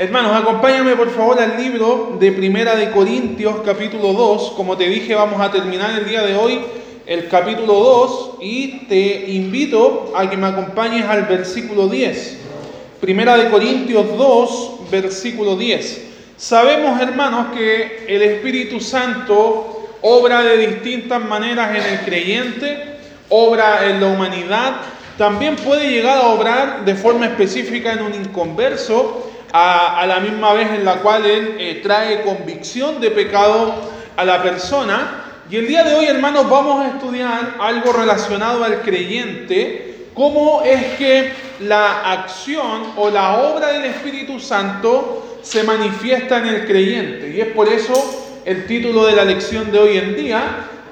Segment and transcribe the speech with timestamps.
[0.00, 4.52] Hermanos, acompáñame por favor al libro de Primera de Corintios capítulo 2.
[4.56, 6.58] Como te dije, vamos a terminar el día de hoy
[7.04, 12.38] el capítulo 2 y te invito a que me acompañes al versículo 10.
[12.98, 16.02] Primera de Corintios 2, versículo 10.
[16.38, 22.96] Sabemos, hermanos, que el Espíritu Santo obra de distintas maneras en el creyente,
[23.28, 24.76] obra en la humanidad,
[25.18, 30.70] también puede llegar a obrar de forma específica en un inconverso, a, la misma vez
[30.70, 33.74] en la cual Él eh, trae convicción de pecado
[34.16, 35.24] a la persona.
[35.50, 40.96] Y el día de hoy, hermanos, vamos a estudiar algo relacionado al creyente, cómo es
[40.96, 47.30] que la acción o la obra del Espíritu Santo se manifiesta en el creyente.
[47.30, 50.42] Y es por eso el título de la lección de hoy en día,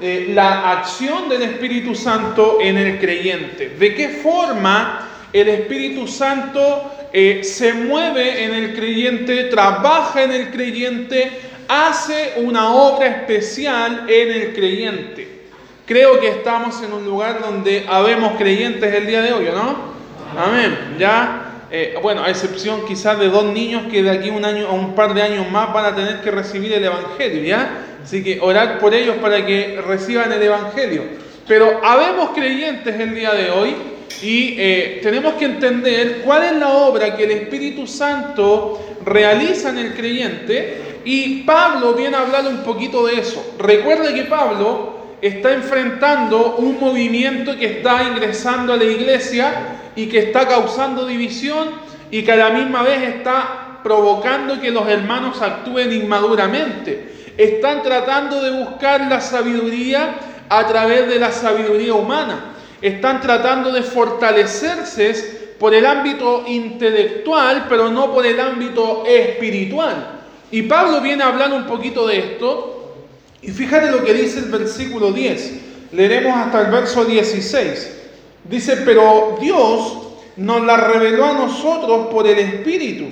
[0.01, 3.71] eh, la acción del Espíritu Santo en el creyente.
[3.79, 10.51] ¿De qué forma el Espíritu Santo eh, se mueve en el creyente, trabaja en el
[10.51, 11.31] creyente,
[11.69, 15.39] hace una obra especial en el creyente.
[15.87, 19.97] Creo que estamos en un lugar donde habemos creyentes el día de hoy, ¿no?
[20.39, 20.97] Amén.
[20.99, 24.75] Ya, eh, bueno, a excepción quizás de dos niños que de aquí un año o
[24.75, 27.71] un par de años más van a tener que recibir el Evangelio, ¿ya?
[28.03, 31.05] Así que orar por ellos para que reciban el Evangelio.
[31.47, 33.75] Pero habemos creyentes el día de hoy
[34.23, 39.79] y eh, tenemos que entender cuál es la obra que el Espíritu Santo realiza en
[39.79, 43.55] el creyente y Pablo viene a hablar un poquito de eso.
[43.59, 49.53] Recuerde que Pablo está enfrentando un movimiento que está ingresando a la iglesia
[49.95, 51.71] y que está causando división
[52.11, 57.33] y que a la misma vez está provocando que los hermanos actúen inmaduramente.
[57.37, 60.17] Están tratando de buscar la sabiduría
[60.49, 67.91] a través de la sabiduría humana están tratando de fortalecerse por el ámbito intelectual, pero
[67.91, 70.21] no por el ámbito espiritual.
[70.51, 72.95] Y Pablo viene a hablar un poquito de esto.
[73.43, 75.61] Y fíjate lo que dice el versículo 10.
[75.93, 77.97] Leeremos hasta el verso 16.
[78.45, 79.99] Dice, pero Dios
[80.37, 83.07] nos la reveló a nosotros por el Espíritu,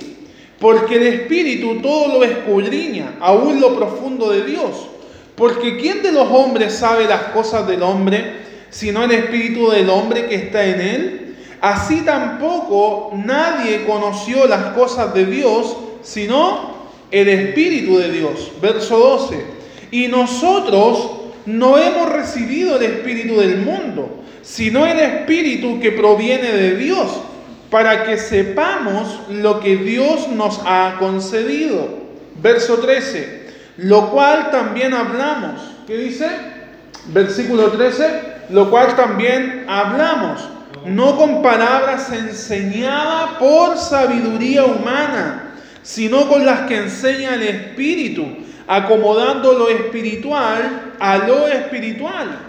[0.59, 4.87] porque el Espíritu todo lo escudriña, aún lo profundo de Dios.
[5.35, 8.46] Porque ¿quién de los hombres sabe las cosas del hombre?
[8.69, 11.35] Sino el espíritu del hombre que está en él.
[11.61, 16.75] Así tampoco nadie conoció las cosas de Dios, sino
[17.09, 18.51] el espíritu de Dios.
[18.61, 19.43] Verso 12.
[19.91, 21.11] Y nosotros
[21.45, 27.07] no hemos recibido el espíritu del mundo, sino el espíritu que proviene de Dios,
[27.71, 31.87] para que sepamos lo que Dios nos ha concedido.
[32.41, 33.47] Verso 13.
[33.77, 35.59] Lo cual también hablamos.
[35.87, 36.27] ¿Qué dice?
[37.07, 40.47] Versículo 13 lo cual también hablamos,
[40.85, 48.25] no con palabras enseñadas por sabiduría humana, sino con las que enseña el Espíritu,
[48.67, 52.39] acomodando lo espiritual a lo espiritual.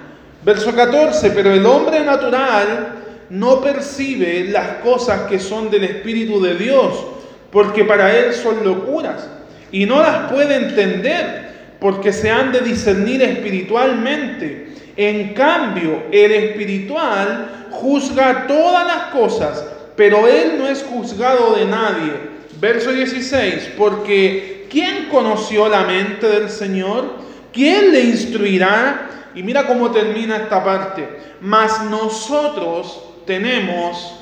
[0.44, 2.94] Verso 14, pero el hombre natural
[3.30, 7.06] no percibe las cosas que son del Espíritu de Dios,
[7.50, 9.28] porque para él son locuras,
[9.70, 11.48] y no las puede entender,
[11.80, 14.67] porque se han de discernir espiritualmente.
[14.98, 19.64] En cambio, el espiritual juzga todas las cosas,
[19.96, 22.12] pero él no es juzgado de nadie.
[22.60, 27.14] Verso 16, porque ¿quién conoció la mente del Señor?
[27.52, 29.30] ¿Quién le instruirá?
[29.36, 31.08] Y mira cómo termina esta parte.
[31.40, 34.16] Mas nosotros tenemos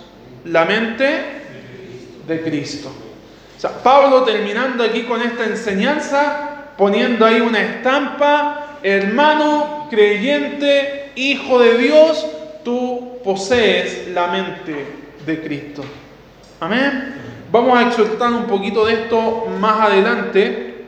[0.45, 1.23] la mente
[2.29, 2.93] de Cristo.
[3.57, 11.59] O sea, Pablo terminando aquí con esta enseñanza, poniendo ahí una estampa hermano creyente, hijo
[11.59, 12.27] de Dios,
[12.65, 14.87] tú posees la mente
[15.25, 15.85] de Cristo.
[16.61, 17.15] Amén.
[17.51, 20.87] Vamos a exhortar un poquito de esto más adelante,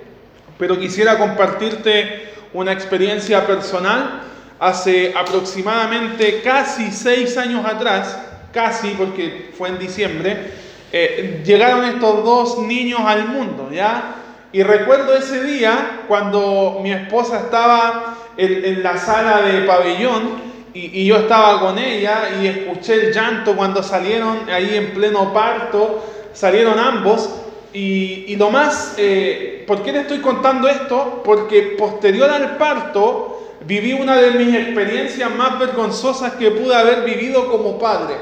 [0.58, 4.22] pero quisiera compartirte una experiencia personal.
[4.58, 8.18] Hace aproximadamente casi seis años atrás,
[8.52, 10.52] casi porque fue en diciembre,
[10.90, 14.16] eh, llegaron estos dos niños al mundo, ¿ya?
[14.50, 21.16] Y recuerdo ese día cuando mi esposa estaba en, la sala de pabellón y, yo
[21.16, 27.28] estaba con ella y escuché el llanto cuando salieron ahí en pleno parto, salieron ambos.
[27.72, 31.22] Y, lo más, eh, ¿por qué le estoy contando esto?
[31.24, 37.50] Porque posterior al parto viví una de mis experiencias más vergonzosas que pude haber vivido
[37.50, 38.14] como padre.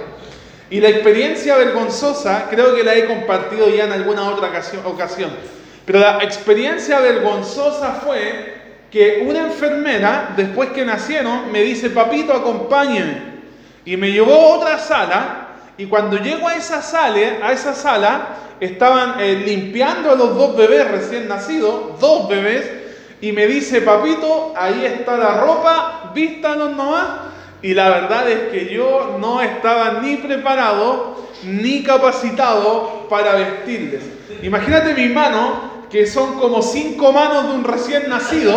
[0.71, 4.51] Y la experiencia vergonzosa creo que la he compartido ya en alguna otra
[4.85, 5.31] ocasión.
[5.85, 8.56] Pero la experiencia vergonzosa fue
[8.91, 13.37] que una enfermera, después que nacieron, me dice, papito, acompáñeme.
[13.85, 15.43] Y me llevó a otra sala
[15.79, 18.29] Y cuando llego a esa sala, a esa sala
[18.61, 22.71] estaban eh, limpiando a los dos bebés recién nacidos, dos bebés,
[23.21, 27.07] y me dice, papito, ahí está la ropa, vístanos nomás.
[27.63, 34.03] Y la verdad es que yo no estaba ni preparado ni capacitado para vestirles.
[34.43, 38.53] Imagínate mi mano, que son como cinco manos de un recién nacido,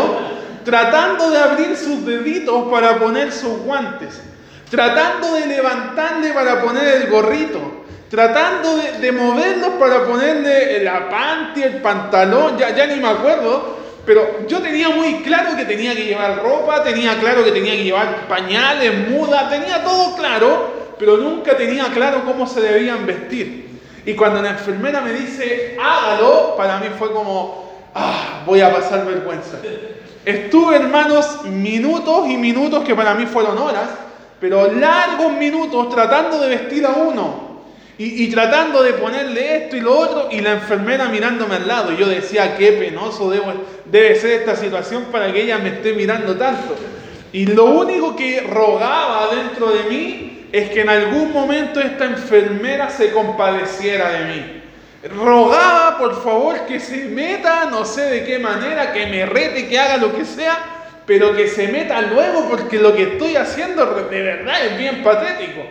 [0.66, 4.22] tratando de abrir sus deditos para poner sus guantes,
[4.70, 11.82] tratando de levantarle para poner el gorrito, tratando de, moverlos para ponerle la panty, el
[11.82, 16.44] pantalón, ya, ya ni me acuerdo, pero yo tenía muy claro que tenía que llevar
[16.44, 21.86] ropa, tenía claro que tenía que llevar pañales, muda, tenía todo claro, pero nunca tenía
[21.86, 23.69] claro cómo se debían vestir.
[24.06, 29.06] Y cuando la enfermera me dice, hágalo, para mí fue como, ah, voy a pasar
[29.06, 29.58] vergüenza.
[30.26, 33.90] Estuve, hermanos, minutos y minutos que para mí fueron horas,
[34.40, 37.50] pero largos minutos tratando de vestir a uno.
[38.02, 41.92] Y, tratando de ponerle esto y lo otro, y la enfermera mirándome al lado.
[41.92, 46.38] Y yo decía, qué penoso debe ser esta situación para que ella me esté mirando
[46.38, 46.76] tanto.
[47.32, 52.90] Y lo único que rogaba dentro de mí es que en algún momento esta enfermera
[52.90, 54.60] se compadeciera de mí
[55.08, 59.80] rogaba por favor que se meta, no sé de qué manera, que me rete, que
[59.80, 60.60] haga lo que sea,
[61.06, 65.62] pero que se meta luego porque lo que estoy haciendo de verdad es bien patético.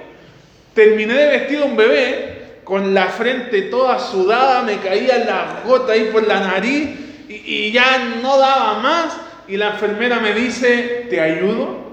[0.74, 6.10] Terminé de vestir un bebé con la frente toda sudada, me caía la gota ahí
[6.12, 6.88] por la nariz
[7.28, 9.16] y, y ya no daba más
[9.48, 11.88] y la enfermera me dice, ¿te ayudo?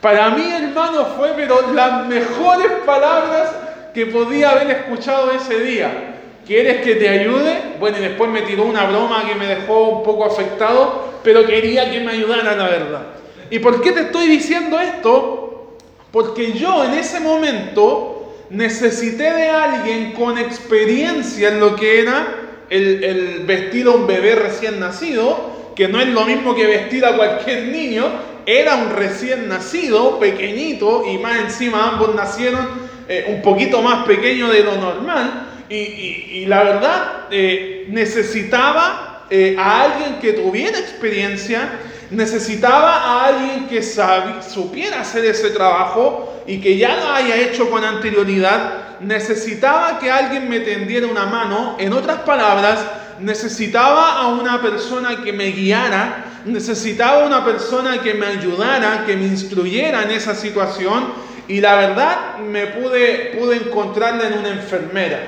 [0.00, 3.50] Para mí, hermano, fue pero las mejores palabras
[3.94, 6.14] que podía haber escuchado ese día.
[6.46, 7.76] ¿Quieres que te ayude?
[7.80, 11.90] Bueno, y después me tiró una broma que me dejó un poco afectado, pero quería
[11.90, 13.02] que me ayudara la verdad.
[13.50, 15.76] ¿Y por qué te estoy diciendo esto?
[16.12, 22.26] Porque yo en ese momento necesité de alguien con experiencia en lo que era
[22.70, 27.04] el, el vestir a un bebé recién nacido, que no es lo mismo que vestir
[27.04, 28.04] a cualquier niño,
[28.46, 32.66] era un recién nacido, pequeñito, y más encima ambos nacieron
[33.08, 39.82] eh, un poquito más pequeño de lo normal y, la verdad eh, necesitaba eh, a
[39.82, 41.70] alguien que tuviera experiencia,
[42.10, 47.84] necesitaba a alguien que supiera hacer ese trabajo y que ya lo haya hecho con
[47.84, 52.78] anterioridad, necesitaba que alguien me tendiera una mano, en otras palabras,
[53.20, 59.26] necesitaba a una persona que me guiara, necesitaba una persona que me ayudara, que me
[59.26, 61.04] instruyera en esa situación
[61.48, 65.20] y la verdad me pude, pude encontrarla en una enfermera.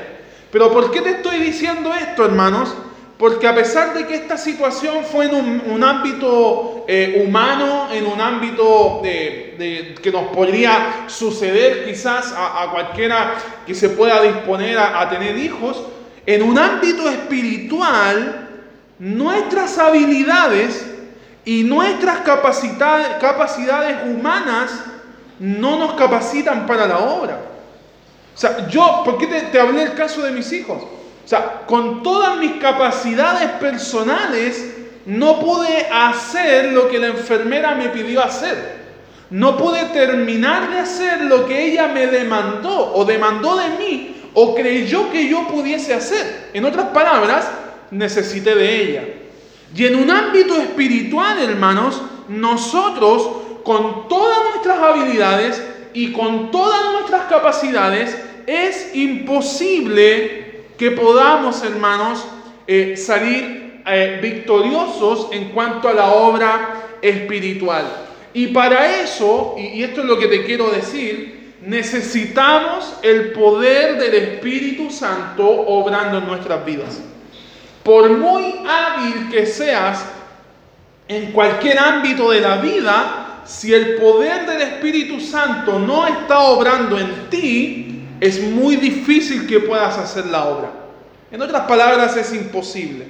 [0.51, 2.75] Pero ¿por qué te estoy diciendo esto, hermanos?
[3.19, 5.35] Porque a pesar de que esta situación fue en
[5.69, 13.35] un, ámbito eh, humano, en un ámbito de, que nos podría suceder quizás a, cualquiera
[13.67, 15.83] que se pueda disponer a, a tener hijos,
[16.29, 18.49] en un ámbito espiritual,
[18.99, 20.85] nuestras habilidades
[21.43, 24.79] y nuestras capacidades humanas
[25.39, 27.41] no nos capacitan para la obra.
[28.35, 30.83] O sea, yo, ¿por qué te, hablé el caso de mis hijos?
[30.83, 34.71] O sea, con todas mis capacidades personales,
[35.07, 38.77] no pude hacer lo que la enfermera me pidió hacer.
[39.31, 44.55] No pude terminar de hacer lo que ella me demandó o demandó de mí o
[44.55, 46.51] creyó que yo pudiese hacer.
[46.53, 47.51] En otras palabras,
[47.91, 49.05] necesité de ella.
[49.75, 53.29] Y en un ámbito espiritual, hermanos, nosotros
[53.65, 55.61] con todas nuestras habilidades
[55.93, 62.25] y con todas nuestras capacidades es imposible que podamos, hermanos,
[62.69, 67.87] eh, salir eh, victoriosos en cuanto a la obra espiritual.
[68.33, 71.38] Y para eso, y esto es lo que te quiero decir,
[71.69, 76.99] necesitamos el poder del Espíritu Santo obrando en nuestras vidas.
[77.83, 80.03] Por muy hábil que seas
[81.07, 86.99] en cualquier ámbito de la vida, si el poder del Espíritu Santo no está obrando
[86.99, 90.71] en ti, es muy difícil que puedas hacer la obra.
[91.31, 93.07] En otras palabras, es imposible.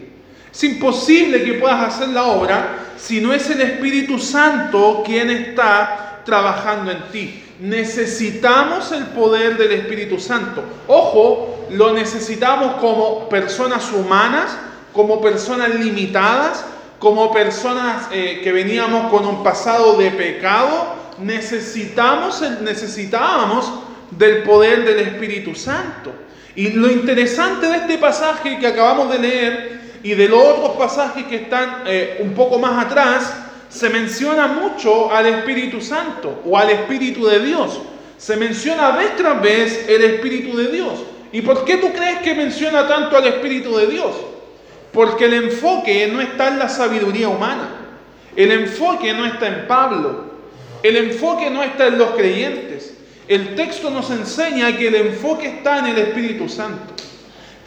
[0.53, 6.08] Es imposible que puedas hacer la obra si no es el Espíritu Santo quien está
[6.29, 7.43] trabajando en ti.
[7.59, 10.63] Necesitamos el poder del Espíritu Santo.
[10.87, 14.55] Ojo, lo necesitamos como personas humanas,
[14.93, 16.67] como personas limitadas,
[16.99, 20.97] como personas eh, que veníamos con un pasado de pecado.
[21.19, 23.73] Necesitamos, necesitábamos
[24.11, 26.13] del poder del Espíritu Santo.
[26.55, 31.25] Y lo interesante de este pasaje que acabamos de leer y de los otros pasajes
[31.25, 33.33] que están eh, un poco más atrás,
[33.69, 37.81] se menciona mucho al Espíritu Santo o al Espíritu de Dios.
[38.17, 41.05] se menciona vez tras vez el Espíritu de Dios.
[41.31, 44.13] ¿Y por qué tú crees que menciona tanto al Espíritu de Dios?
[44.93, 47.69] Porque el enfoque no está en la sabiduría humana.
[48.35, 50.25] El enfoque no está en Pablo.
[50.83, 52.95] El enfoque no está en los creyentes.
[53.29, 56.95] El texto nos enseña que el enfoque está en el Espíritu Santo.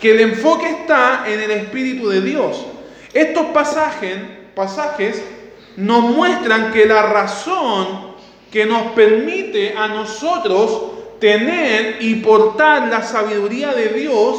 [0.02, 2.66] Que el enfoque está en el Espíritu de Dios.
[3.14, 4.18] Estos pasajes,
[4.56, 5.24] pasajes
[5.82, 8.12] nos muestran que la razón
[8.52, 10.84] que nos permite a nosotros
[11.20, 14.38] tener y portar la sabiduría de Dios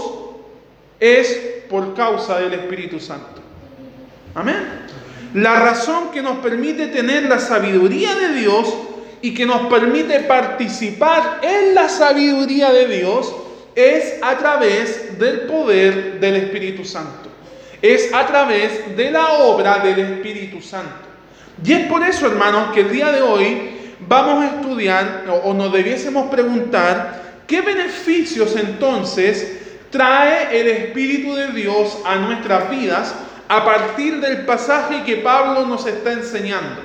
[1.00, 3.40] es por causa del Espíritu Santo.
[4.34, 4.82] Amén.
[5.34, 8.72] La razón que nos permite tener la sabiduría de Dios
[9.20, 13.34] y que nos permite participar en la sabiduría de Dios
[13.75, 17.30] es a través del poder del Espíritu Santo.
[17.80, 21.12] Es a través de la obra del Espíritu Santo.
[21.64, 23.71] Y es por eso, hermanos, que el día de hoy
[24.09, 29.59] vamos a estudiar o, nos debiésemos preguntar qué beneficios entonces
[29.90, 33.14] trae el Espíritu de Dios a nuestras vidas
[33.49, 36.80] a partir del pasaje que Pablo nos está enseñando.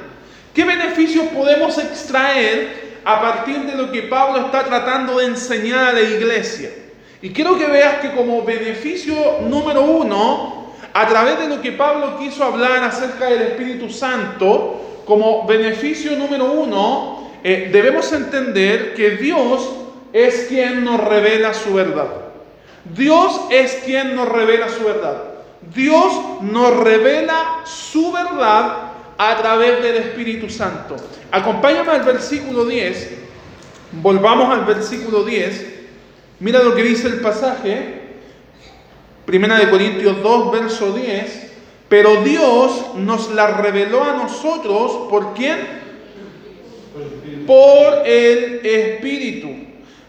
[0.53, 5.93] ¿Qué beneficios podemos extraer a partir de lo que Pablo está tratando de enseñar a
[5.93, 6.69] la iglesia?
[7.21, 10.56] Y quiero que veas que como beneficio número uno,
[10.97, 16.51] a través de lo que Pablo quiso hablar acerca del Espíritu Santo, como beneficio número
[16.51, 19.75] uno, eh, debemos entender que Dios
[20.11, 22.07] es quien nos revela su verdad.
[22.83, 25.21] Dios es quien nos revela su verdad.
[25.71, 30.95] Dios nos revela su verdad a través del Espíritu Santo.
[31.29, 33.17] Acompáñame al versículo 10.
[34.01, 35.75] Volvamos al versículo 10.
[36.39, 37.96] Mira lo que dice el pasaje.
[39.27, 41.51] Primera de Corintios 2, verso 10.
[41.89, 45.57] Pero Dios nos la reveló a nosotros, ¿por quién?
[47.46, 49.50] Por el Espíritu.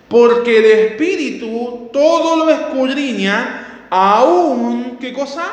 [0.08, 5.46] Porque el Espíritu todo lo escudriña aún, ¿qué cosa?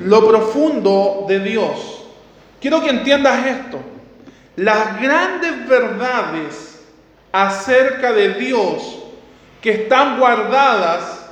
[0.00, 2.04] Lo profundo de Dios.
[2.60, 3.78] Quiero que entiendas esto.
[4.56, 6.84] Las grandes verdades
[7.32, 8.98] acerca de Dios
[9.62, 11.23] que están guardadas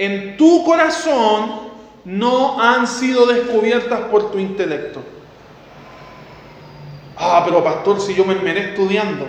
[0.00, 1.68] en tu corazón
[2.06, 5.02] no han sido descubiertas por tu intelecto.
[7.18, 9.28] Ah, pero pastor, si yo me merezco estudiando.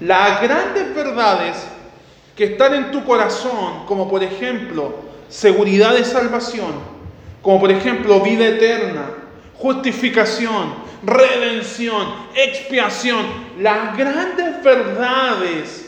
[0.00, 1.64] Las grandes verdades
[2.34, 4.96] que están en tu corazón, como por ejemplo
[5.28, 6.74] seguridad de salvación,
[7.40, 9.10] como por ejemplo vida eterna,
[9.54, 10.74] justificación,
[11.04, 13.24] redención, expiación,
[13.60, 15.85] las grandes verdades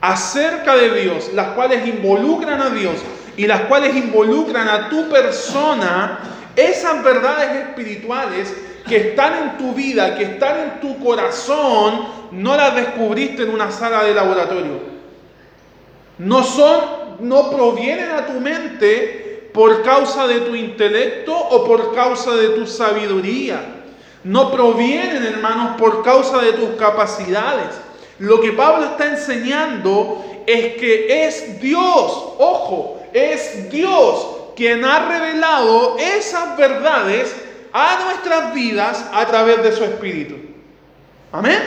[0.00, 2.96] acerca de Dios, las cuales involucran a Dios
[3.36, 6.20] y las cuales involucran a tu persona,
[6.56, 8.54] esas verdades espirituales
[8.86, 13.70] que están en tu vida, que están en tu corazón, no las descubriste en una
[13.70, 14.98] sala de laboratorio.
[16.18, 22.34] No son no provienen a tu mente por causa de tu intelecto o por causa
[22.34, 23.60] de tu sabiduría.
[24.24, 27.80] No provienen, hermanos, por causa de tus capacidades.
[28.18, 35.96] Lo que Pablo está enseñando es que es Dios, ojo, es Dios quien ha revelado
[35.98, 37.34] esas verdades
[37.72, 40.34] a nuestras vidas a través de su Espíritu.
[41.30, 41.60] Amén.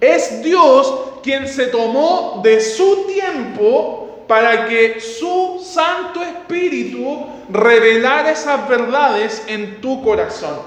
[0.00, 8.68] Es Dios quien se tomó de su tiempo para que su Santo Espíritu revelara esas
[8.68, 10.60] verdades en tu corazón.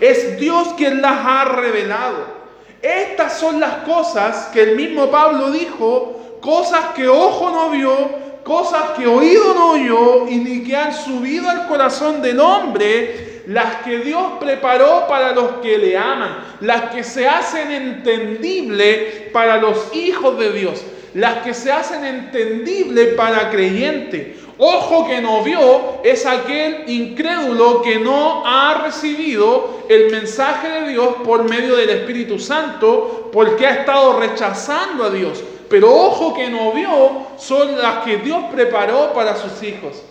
[0.00, 2.35] Es Dios quien las ha revelado.
[2.82, 7.96] Estas son las cosas que el mismo Pablo dijo, cosas que ojo no vio,
[8.44, 13.76] cosas que oído no oyó y ni que han subido al corazón del hombre, las
[13.76, 19.94] que Dios preparó para los que le aman, las que se hacen entendible para los
[19.94, 20.84] hijos de Dios
[21.16, 24.36] las que se hacen entendibles para creyente.
[24.58, 31.16] Ojo que no vio es aquel incrédulo que no ha recibido el mensaje de Dios
[31.24, 35.42] por medio del Espíritu Santo porque ha estado rechazando a Dios.
[35.70, 40.02] Pero ojo que no vio son las que Dios preparó para sus hijos,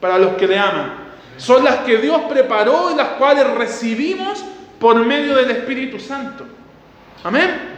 [0.00, 0.94] para los que le aman.
[1.36, 4.42] Son las que Dios preparó y las cuales recibimos
[4.80, 6.46] por medio del Espíritu Santo.
[7.22, 7.73] Amén.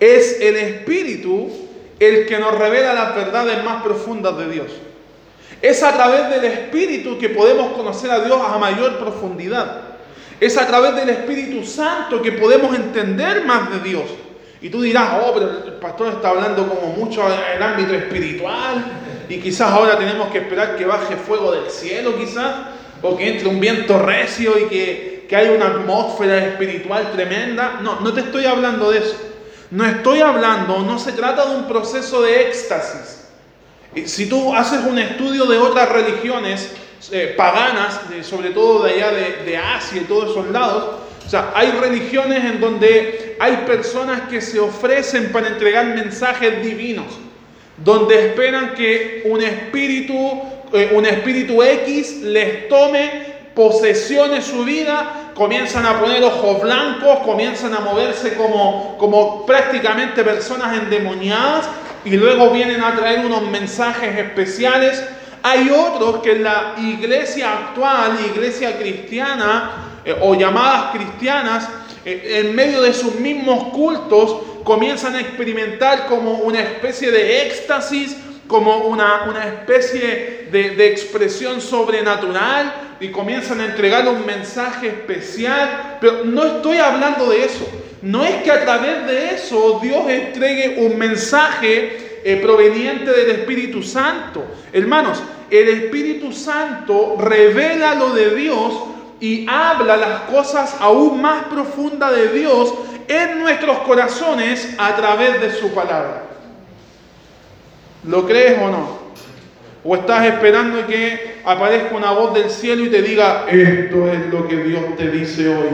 [0.00, 1.50] Es el Espíritu
[1.98, 4.66] el que nos revela las verdades más profundas de Dios.
[5.62, 9.80] Es a través del Espíritu que podemos conocer a Dios a mayor profundidad.
[10.38, 14.04] Es a través del Espíritu Santo que podemos entender más de Dios.
[14.60, 18.84] Y tú dirás, oh, pero el pastor está hablando como mucho en el ámbito espiritual
[19.28, 22.54] y quizás ahora tenemos que esperar que baje fuego del cielo, quizás,
[23.02, 27.80] o que entre un viento recio y que, que haya una atmósfera espiritual tremenda.
[27.82, 29.25] No, no te estoy hablando de eso.
[29.70, 33.24] No estoy hablando, no se trata de un proceso de éxtasis.
[34.04, 36.72] Si tú haces un estudio de otras religiones
[37.10, 40.96] eh, paganas, sobre todo de allá de, de Asia y todos esos lados,
[41.26, 47.06] o sea, hay religiones en donde hay personas que se ofrecen para entregar mensajes divinos,
[47.78, 50.42] donde esperan que un espíritu,
[50.72, 53.25] eh, un espíritu X les tome
[53.56, 60.22] posesión de su vida, comienzan a poner ojos blancos, comienzan a moverse como, como prácticamente
[60.22, 61.66] personas endemoniadas
[62.04, 65.02] y luego vienen a traer unos mensajes especiales.
[65.42, 71.66] Hay otros que en la iglesia actual, iglesia cristiana, eh, o llamadas cristianas,
[72.04, 78.18] eh, en medio de sus mismos cultos, comienzan a experimentar como una especie de éxtasis,
[78.46, 85.98] como una, una especie de, de, expresión sobrenatural y comienzan a entregar un mensaje especial.
[86.00, 87.66] Pero no estoy hablando de eso.
[88.02, 93.82] No es que a través de eso Dios entregue un mensaje eh, proveniente del Espíritu
[93.82, 94.44] Santo.
[94.72, 98.74] Hermanos, el Espíritu Santo revela lo de Dios
[99.20, 102.74] y habla las cosas aún más profundas de Dios
[103.08, 106.25] en nuestros corazones a través de su palabra.
[108.06, 109.06] ¿Lo crees o no?
[109.84, 114.48] ¿O estás esperando que aparezca una voz del cielo y te diga, esto es lo
[114.48, 115.68] que Dios te dice hoy?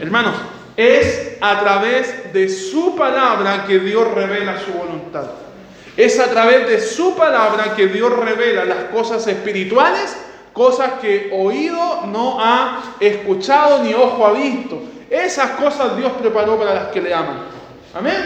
[0.00, 0.34] Hermanos,
[0.76, 5.26] es a través de su palabra que Dios revela su voluntad.
[5.96, 10.16] Es a través de su palabra que Dios revela las cosas espirituales
[10.58, 14.82] cosas que oído no ha escuchado ni ojo ha visto.
[15.08, 17.44] Esas cosas Dios preparó para las que le aman.
[17.94, 18.16] Amén.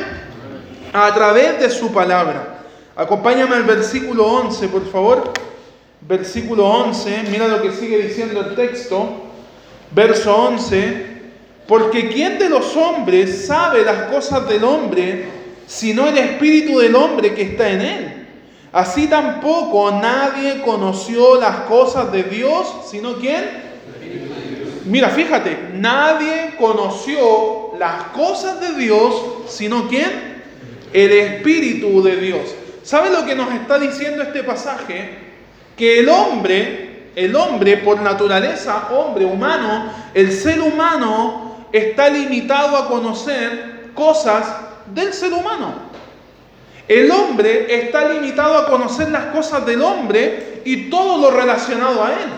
[0.94, 2.51] A través de su palabra.
[2.94, 5.32] Acompáñame al versículo 11, por favor.
[6.02, 9.08] Versículo 11, mira lo que sigue diciendo el texto.
[9.92, 11.12] Verso 11.
[11.66, 15.26] Porque ¿quién de los hombres sabe las cosas del hombre,
[15.66, 18.26] sino el espíritu del hombre que está en él?
[18.72, 23.72] Así tampoco nadie conoció las cosas de Dios, sino quién?
[24.84, 29.14] Mira, fíjate, nadie conoció las cosas de Dios,
[29.46, 30.42] sino quién?
[30.92, 32.54] El Espíritu de Dios.
[32.82, 35.18] ¿Sabe lo que nos está diciendo este pasaje?
[35.76, 42.88] Que el hombre, el hombre por naturaleza, hombre humano, el ser humano está limitado a
[42.88, 44.46] conocer cosas
[44.86, 45.92] del ser humano.
[46.88, 52.12] El hombre está limitado a conocer las cosas del hombre y todo lo relacionado a
[52.12, 52.28] él.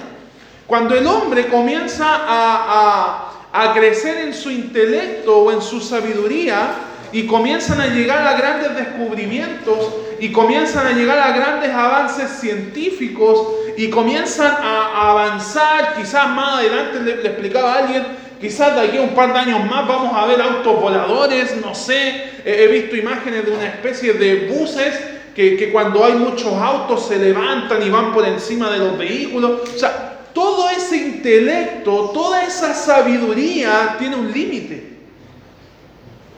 [0.66, 3.30] Cuando el hombre comienza a,
[3.74, 6.74] crecer en su intelecto o en su sabiduría
[7.14, 9.78] y comienzan a llegar a grandes descubrimientos
[10.18, 13.40] y comienzan a llegar a grandes avances científicos
[13.76, 18.98] y comienzan a, avanzar, quizás más adelante le, le explicaba a alguien, Quizás de aquí
[18.98, 22.24] a un par de años más vamos a ver autos voladores, no sé.
[22.44, 25.00] He visto imágenes de una especie de buses
[25.34, 29.62] que, que, cuando hay muchos autos se levantan y van por encima de los vehículos.
[29.74, 34.93] O sea, todo ese intelecto, toda esa sabiduría tiene un límite.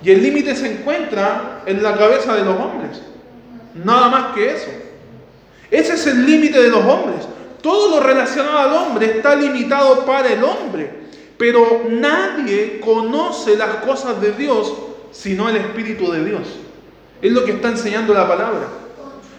[0.06, 3.02] Y el límite se encuentra en la cabeza de los hombres.
[3.74, 4.70] Nada más que eso.
[5.68, 7.26] Ese es el límite de los hombres.
[7.60, 11.08] Todo lo relacionado al hombre está limitado para el hombre.
[11.36, 14.72] Pero nadie conoce las cosas de Dios
[15.10, 16.42] sino el Espíritu de Dios.
[17.20, 18.68] Es lo que está enseñando la palabra.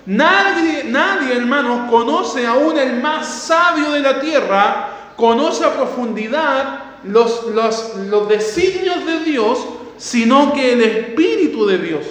[0.06, 7.45] Nadie, nadie, hermanos, conoce aún el más sabio de la tierra, conoce a profundidad los,
[7.53, 9.60] los, los designios de Dios,
[9.98, 12.06] sino que el Espíritu de Dios.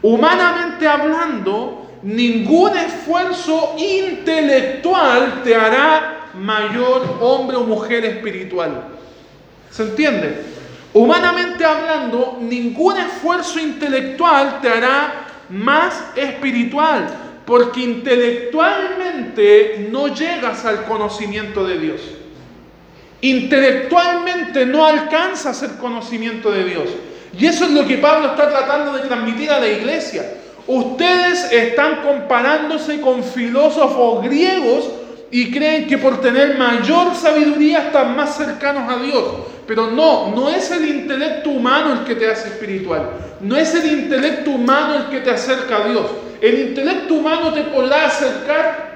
[0.00, 8.84] Humanamente hablando, ningún esfuerzo intelectual te hará mayor hombre o mujer espiritual.
[9.70, 10.44] ¿Se entiende?
[10.94, 17.08] Humanamente hablando, ningún esfuerzo intelectual te hará más espiritual,
[17.44, 22.00] porque intelectualmente no llegas al conocimiento de Dios.
[23.20, 26.88] Intelectualmente no alcanzas el conocimiento de Dios.
[27.38, 30.24] Y eso es lo que Pablo está tratando de transmitir a la iglesia.
[30.66, 34.90] Ustedes están comparándose con filósofos griegos
[35.30, 39.24] y creen que por tener mayor sabiduría están más cercanos a Dios.
[39.66, 43.10] Pero no, no es el intelecto humano el que te hace espiritual.
[43.40, 46.06] No es el intelecto humano el que te acerca a Dios.
[46.40, 48.88] El intelecto humano te podrá acercar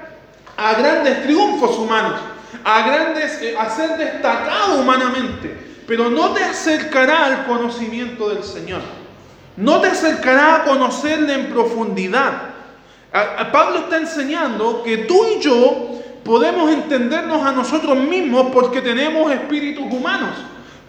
[0.57, 2.19] a grandes triunfos humanos,
[2.63, 8.81] a grandes, eh, a ser destacado humanamente, pero no te acercará al conocimiento del Señor.
[9.57, 12.53] No te acercará a conocerle en profundidad.
[13.51, 19.85] Pablo está enseñando que tú y yo podemos entendernos a nosotros mismos porque tenemos espíritus
[19.91, 20.31] humanos.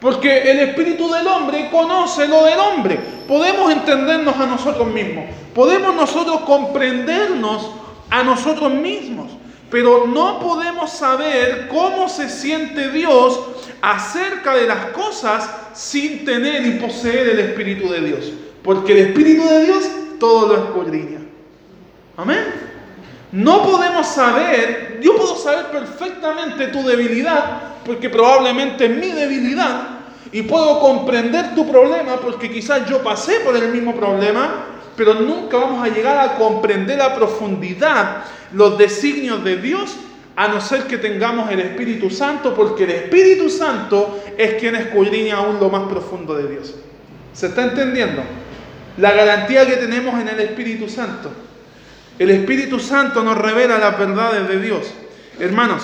[0.00, 2.98] Porque el espíritu del hombre conoce lo del hombre.
[3.26, 5.24] Podemos entendernos a nosotros mismos.
[5.54, 7.70] Podemos nosotros comprendernos
[8.11, 9.30] a nosotros mismos.
[9.70, 13.40] Pero no podemos saber cómo se siente Dios
[13.81, 18.33] acerca de las cosas sin tener y poseer el Espíritu de Dios.
[18.62, 19.85] Porque el Espíritu de Dios
[20.18, 21.20] todo lo escudriña.
[22.16, 22.44] Amén.
[23.33, 29.88] No podemos saber, yo puedo saber perfectamente tu debilidad, porque probablemente es mi debilidad,
[30.31, 35.57] y puedo comprender tu problema, porque quizás yo pasé por el mismo problema, pero nunca
[35.57, 39.96] vamos a llegar a comprender a profundidad los designios de Dios
[40.37, 45.37] a no ser que tengamos el Espíritu Santo, porque el Espíritu Santo es quien escudriña
[45.37, 46.74] aún lo más profundo de Dios.
[47.33, 48.22] ¿Se está entendiendo?
[48.98, 51.30] La garantía que tenemos en el Espíritu Santo.
[52.18, 54.92] El Espíritu Santo nos revela las verdades de Dios.
[55.38, 55.83] Hermanos,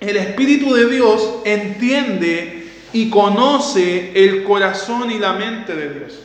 [0.00, 6.18] el Espíritu de Dios entiende y conoce el corazón y la mente de Dios.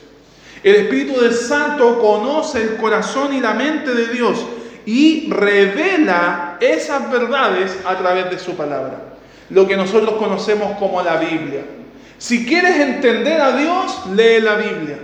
[0.64, 4.46] El Espíritu del Santo conoce el corazón y la mente de Dios
[4.86, 9.02] y revela esas verdades a través de su palabra.
[9.50, 11.62] Lo que nosotros conocemos como la Biblia.
[12.18, 14.98] Si quieres entender a Dios, lee la Biblia.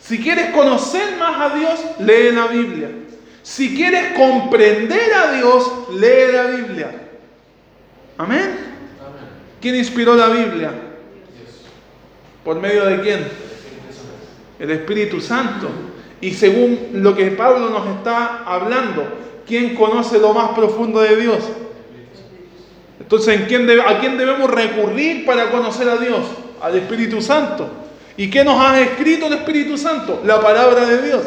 [0.00, 2.88] Si quieres conocer más a Dios, lee la Biblia.
[3.42, 6.90] Si quieres comprender a Dios, lee la Biblia.
[8.16, 8.56] Amén.
[9.60, 10.70] ¿Quién inspiró la Biblia?
[12.44, 13.47] ¿Por medio de quién?
[14.58, 15.68] El Espíritu Santo.
[16.20, 19.04] Y según lo que Pablo nos está hablando,
[19.46, 21.38] ¿quién conoce lo más profundo de Dios?
[23.00, 26.26] Entonces, ¿a quién debemos recurrir para conocer a Dios?
[26.60, 27.68] Al Espíritu Santo.
[28.16, 30.22] ¿Y qué nos ha escrito el Espíritu Santo?
[30.24, 31.22] La palabra de Dios.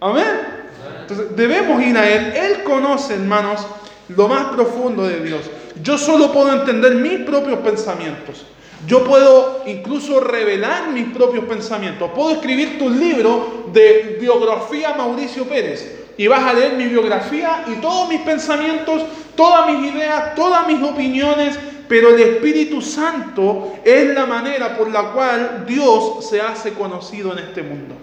[0.00, 0.56] Amén.
[1.00, 2.32] Entonces debemos ir a Él.
[2.36, 3.66] Él conoce, hermanos,
[4.08, 5.40] lo más profundo de Dios.
[5.82, 8.44] Yo solo puedo entender mis propios pensamientos.
[8.86, 12.10] Yo puedo incluso revelar mis propios pensamientos.
[12.14, 16.04] Puedo escribir tu libro de biografía Mauricio Pérez.
[16.18, 19.02] Y vas a leer mi biografía y todos mis pensamientos,
[19.34, 21.58] todas mis ideas, todas mis opiniones.
[21.88, 27.38] Pero el Espíritu Santo es la manera por la cual Dios se hace conocido en
[27.38, 27.94] este mundo.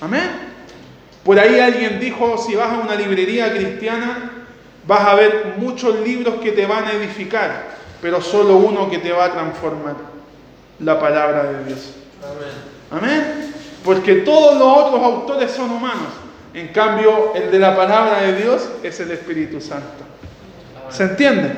[0.00, 0.50] Amén.
[1.24, 4.46] Por ahí alguien dijo, si vas a una librería cristiana,
[4.86, 7.68] vas a ver muchos libros que te van a edificar,
[8.00, 9.96] pero solo uno que te va a transformar,
[10.78, 11.94] la palabra de Dios.
[12.90, 13.02] Amén.
[13.02, 13.54] Amén.
[13.84, 16.08] Porque todos los otros autores son humanos.
[16.52, 20.04] En cambio, el de la palabra de Dios es el Espíritu Santo.
[20.88, 21.52] ¿Se entiende?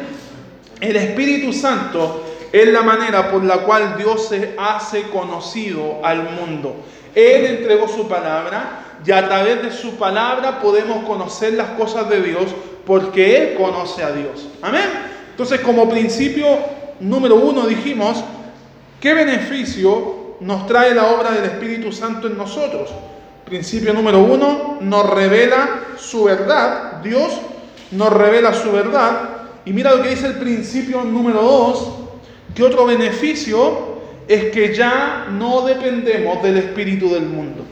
[0.81, 6.77] El Espíritu Santo es la manera por la cual Dios se hace conocido al mundo.
[7.15, 12.21] Él entregó su palabra y a través de su palabra podemos conocer las cosas de
[12.21, 12.47] Dios
[12.87, 14.49] porque Él conoce a Dios.
[14.61, 15.12] Amén.
[15.33, 16.47] Entonces, como principio
[17.01, 18.23] número uno dijimos,
[19.01, 22.91] ¿qué beneficio nos trae la obra del Espíritu Santo en nosotros?
[23.45, 27.03] Principio número uno, nos revela su verdad.
[27.03, 27.33] Dios
[27.91, 29.29] nos revela su verdad.
[29.65, 31.93] Y mira lo que dice el principio número dos,
[32.55, 33.93] que otro beneficio
[34.29, 37.65] es que ya no dependemos del Espíritu del mundo.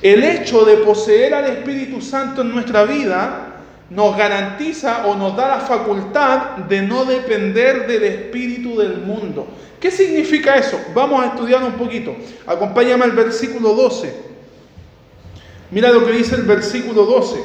[0.00, 3.53] El hecho de poseer al Espíritu Santo en nuestra vida
[3.94, 9.46] nos garantiza o nos da la facultad de no depender del Espíritu del mundo.
[9.80, 10.80] ¿Qué significa eso?
[10.94, 12.14] Vamos a estudiar un poquito.
[12.46, 14.14] Acompáñame al versículo 12.
[15.70, 17.42] Mira lo que dice el versículo 12.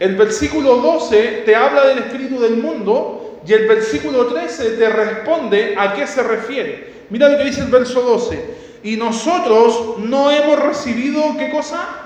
[0.00, 5.74] El versículo 12 te habla del Espíritu del mundo y el versículo 13 te responde
[5.78, 6.92] a qué se refiere.
[7.10, 8.62] Mira lo que dice el verso 12.
[8.84, 12.02] Y nosotros no hemos recibido, ¿qué cosa?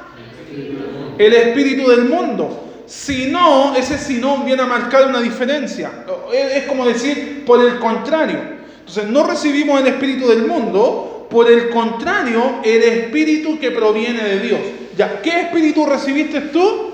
[1.18, 2.65] el espíritu del mundo.
[2.86, 5.90] Si no, ese si no viene a marcar una diferencia.
[6.32, 8.38] Es como decir, por el contrario.
[8.78, 14.40] Entonces, no recibimos el espíritu del mundo, por el contrario, el espíritu que proviene de
[14.40, 14.60] Dios.
[14.96, 16.92] Ya, ¿qué espíritu recibiste tú?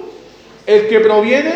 [0.67, 1.53] El que proviene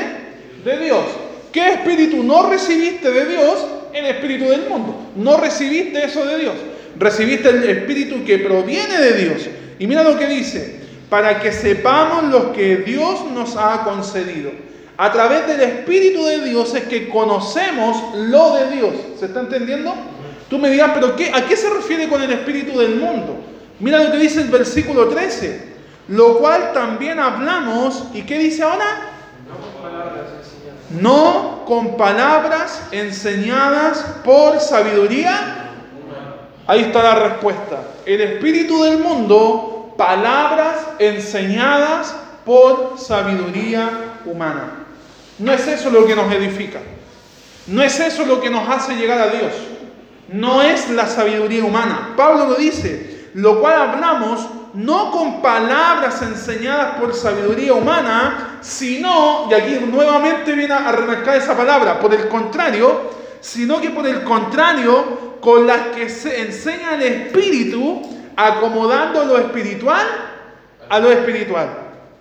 [0.64, 1.04] de Dios.
[1.50, 3.66] ¿Qué espíritu no recibiste de Dios?
[3.94, 5.10] El espíritu del mundo.
[5.16, 6.54] No recibiste eso de Dios.
[6.98, 9.48] Recibiste el espíritu que proviene de Dios.
[9.78, 14.50] Y mira lo que dice, para que sepamos lo que Dios nos ha concedido.
[14.98, 18.94] A través del Espíritu de Dios es que conocemos lo de Dios.
[19.18, 19.94] ¿Se está entendiendo?
[20.48, 23.36] Tú me dirás, pero qué, ¿a qué se refiere con el Espíritu del mundo?
[23.78, 25.76] Mira lo que dice el versículo 13.
[26.08, 29.12] Lo cual también hablamos, ¿y qué dice ahora?
[30.90, 35.70] No con palabras enseñadas por sabiduría.
[36.66, 37.82] Ahí está la respuesta.
[38.06, 44.86] El espíritu del mundo palabras enseñadas por sabiduría humana.
[45.38, 46.80] No es eso lo que nos edifica.
[47.66, 49.52] No es eso lo que nos hace llegar a Dios.
[50.28, 52.14] no es la sabiduría humana.
[52.16, 54.40] Pablo lo dice, lo cual hablamos
[54.74, 61.56] no con palabras enseñadas por sabiduría humana, sino, y aquí nuevamente viene a remarcar esa
[61.56, 67.02] palabra, por el contrario, sino que por el contrario, con las que se enseña el
[67.02, 70.06] Espíritu, acomodando lo espiritual
[70.88, 71.68] a lo espiritual.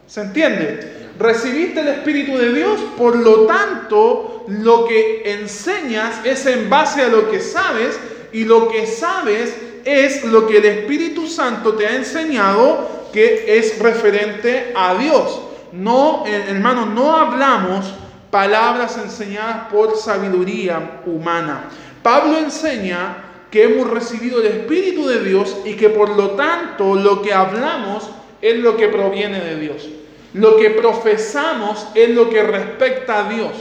[0.08, 1.12] ¿Se entiende?
[1.20, 7.08] Recibiste el Espíritu de Dios, por lo tanto, lo que enseñas es en base a
[7.08, 7.98] lo que sabes
[8.32, 13.80] y lo que sabes es lo que el Espíritu Santo te ha enseñado que es
[13.80, 15.42] referente a Dios.
[15.72, 17.94] No, hermano, no hablamos
[18.30, 21.70] palabras enseñadas por sabiduría humana.
[22.04, 27.22] Pablo enseña que hemos recibido el Espíritu de Dios y que por lo tanto lo
[27.22, 28.10] que hablamos
[28.42, 29.88] es lo que proviene de Dios.
[30.34, 33.52] Lo que profesamos es lo que respecta a Dios.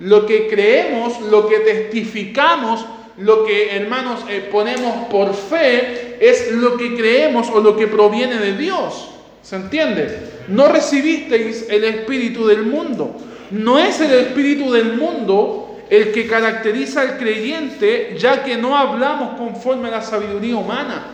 [0.00, 2.84] Lo que creemos, lo que testificamos,
[3.18, 8.38] lo que hermanos eh, ponemos por fe es lo que creemos o lo que proviene
[8.38, 9.08] de Dios.
[9.42, 10.18] ¿Se entiende?
[10.48, 13.16] No recibisteis el espíritu del mundo.
[13.50, 19.38] No es el espíritu del mundo el que caracteriza al creyente, ya que no hablamos
[19.38, 21.04] conforme a la sabiduría humana.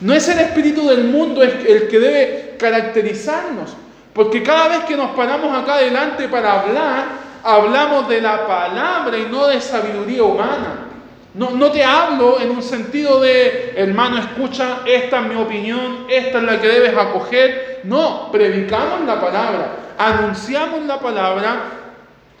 [0.00, 3.74] No es el espíritu del mundo el que debe caracterizarnos,
[4.12, 7.04] porque cada vez que nos paramos acá adelante para hablar,
[7.42, 10.86] hablamos de la palabra y no de sabiduría humana.
[11.34, 16.38] No, no, te hablo en un sentido de, hermano, escucha, esta es mi opinión, esta
[16.38, 17.80] es la que debes acoger.
[17.84, 21.75] No, predicamos la palabra, anunciamos la palabra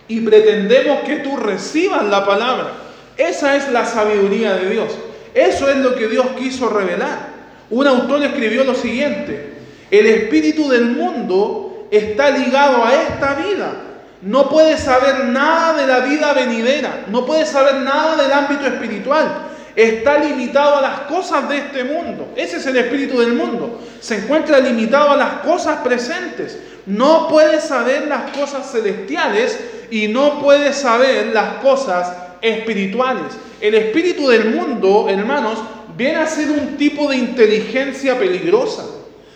[0.08, 2.72] y pretendemos que tú recibas la palabra.
[3.16, 4.96] Esa es la sabiduría de Dios.
[5.34, 7.34] Eso es lo que Dios quiso revelar.
[7.70, 9.54] Un autor escribió lo siguiente,
[9.90, 13.86] el espíritu del mundo está ligado a esta vida
[14.22, 19.42] no puede saber nada de la vida venidera, no puede saber nada del ámbito espiritual.
[19.76, 22.32] Está limitado a las cosas de este mundo.
[22.34, 23.78] Ese es el espíritu del mundo.
[24.00, 26.58] Se encuentra limitado a las cosas presentes.
[26.86, 29.58] No puede saber las cosas celestiales
[29.90, 33.32] y no puede saber las cosas espirituales.
[33.60, 35.58] El espíritu del mundo, hermanos,
[35.96, 38.84] viene a ser un tipo de inteligencia peligrosa.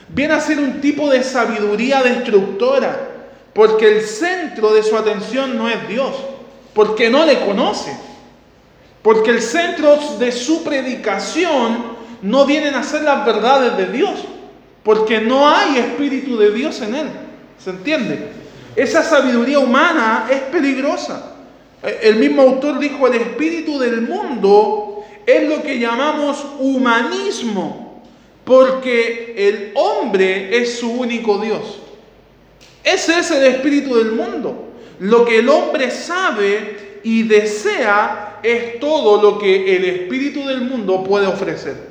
[0.08, 3.10] Viene a ser un tipo de sabiduría destructora
[3.54, 6.14] porque el centro de su atención no es Dios,
[6.72, 7.96] porque no le conoce,
[9.02, 14.20] porque el centro de su predicación no vienen a ser las verdades de Dios,
[14.82, 17.08] porque no hay espíritu de Dios en él.
[17.62, 18.30] ¿Se entiende?
[18.76, 21.34] Esa sabiduría humana es peligrosa.
[22.02, 28.02] El mismo autor dijo, el espíritu del mundo es lo que llamamos humanismo,
[28.44, 31.80] porque el hombre es su único Dios.
[32.84, 34.68] Ese es el espíritu del mundo.
[34.98, 41.04] Lo que el hombre sabe y desea es todo lo que el espíritu del mundo
[41.04, 41.90] puede ofrecer.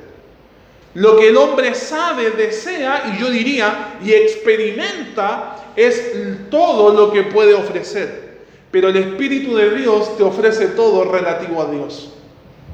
[0.94, 6.12] Lo que el hombre sabe, desea y yo diría y experimenta es
[6.50, 8.30] todo lo que puede ofrecer.
[8.70, 12.12] Pero el Espíritu de Dios te ofrece todo relativo a Dios.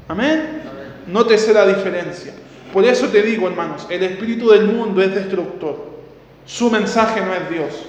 [0.08, 0.62] Amén.
[1.06, 2.34] No te sé la diferencia.
[2.72, 5.96] Por eso te digo, hermanos, el Espíritu del mundo es destructor.
[6.44, 7.86] Su mensaje no es Dios.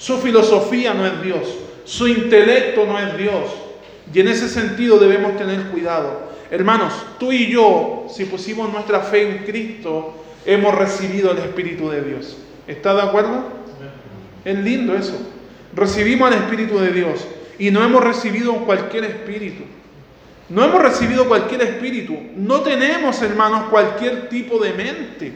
[0.00, 1.42] Su filosofía no es Dios,
[1.84, 3.44] su intelecto no es Dios.
[4.12, 6.30] Y en ese sentido debemos tener cuidado.
[6.50, 10.14] Hermanos, tú y yo, si pusimos nuestra fe en Cristo,
[10.46, 12.38] hemos recibido el Espíritu de Dios.
[12.66, 13.44] ¿Está de acuerdo?
[14.44, 15.18] Es lindo eso.
[15.74, 17.26] Recibimos el Espíritu de Dios
[17.58, 19.64] y no hemos recibido cualquier espíritu.
[20.48, 22.16] No hemos recibido cualquier espíritu.
[22.36, 25.32] No tenemos, hermanos, cualquier tipo de mente.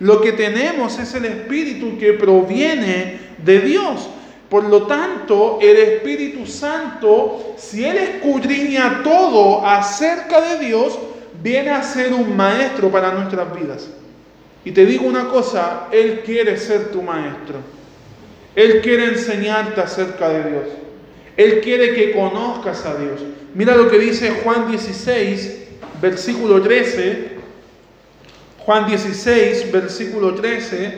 [0.00, 4.08] Lo que tenemos es el Espíritu que proviene de Dios.
[4.48, 10.98] Por lo tanto, el Espíritu Santo, si Él escudriña todo acerca de Dios,
[11.42, 13.88] viene a ser un maestro para nuestras vidas.
[14.64, 17.75] Y te digo una cosa, Él quiere ser tu maestro.
[18.56, 20.64] Él quiere enseñarte acerca de Dios.
[21.36, 23.20] Él quiere que conozcas a Dios.
[23.54, 25.64] Mira lo que dice Juan 16,
[26.00, 27.36] versículo 13.
[28.66, 30.92] Juan 16, versículo 13,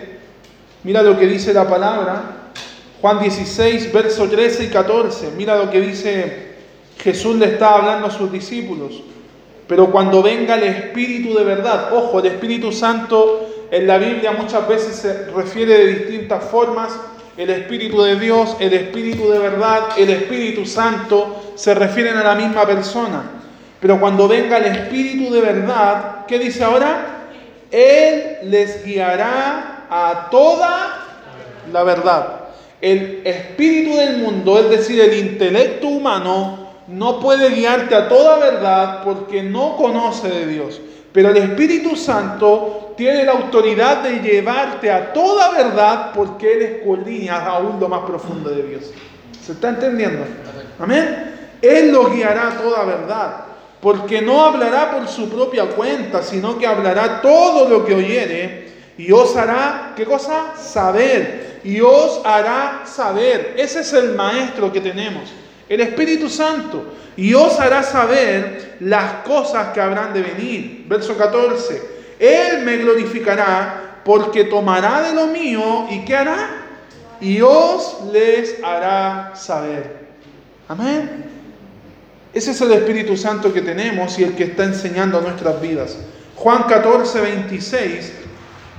[0.84, 2.52] mira lo que dice la palabra.
[3.02, 6.48] Juan 16, verso 13 y 14, mira lo que dice
[6.98, 9.02] Jesús le está hablando a sus discípulos.
[9.66, 14.66] Pero cuando venga el Espíritu de verdad, ojo, el Espíritu Santo en la Biblia muchas
[14.66, 16.98] veces se refiere de distintas formas.
[17.38, 22.34] El Espíritu de Dios, el Espíritu de verdad, el Espíritu Santo se refieren a la
[22.34, 23.22] misma persona.
[23.80, 27.26] Pero cuando venga el Espíritu de verdad, ¿qué dice ahora?
[27.70, 31.06] Él les guiará a toda
[31.72, 32.40] la verdad.
[32.80, 39.02] El espíritu del mundo, es decir, el intelecto humano, no puede guiarte a toda verdad
[39.04, 40.80] porque no conoce de Dios.
[41.12, 47.46] Pero el Espíritu Santo tiene la autoridad de llevarte a toda verdad porque Él escudriña
[47.46, 48.92] aún lo más profundo de Dios.
[49.44, 50.24] ¿Se está entendiendo?
[50.78, 51.34] Amén.
[51.62, 53.36] Él lo guiará a toda verdad,
[53.80, 58.68] porque no hablará por su propia cuenta, sino que hablará todo lo que oyere
[58.98, 60.54] y os hará, ¿qué cosa?
[60.56, 61.60] Saber.
[61.64, 63.54] Y os hará saber.
[63.56, 65.24] Ese es el maestro que tenemos
[65.68, 66.84] el Espíritu Santo,
[67.16, 70.84] y os hará saber las cosas que habrán de venir.
[70.86, 71.82] Verso 14.
[72.18, 76.48] Él me glorificará porque tomará de lo mío y ¿qué hará?
[77.20, 79.98] Y os les hará saber.
[80.68, 81.24] Amén.
[82.32, 85.98] Ese es el Espíritu Santo que tenemos y el que está enseñando nuestras vidas.
[86.36, 88.12] Juan 14, 26.